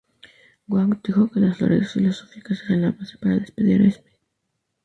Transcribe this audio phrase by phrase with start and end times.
[0.67, 4.17] Wang dijo que las "diferencias filosóficas" eran la base para despedir a Smith.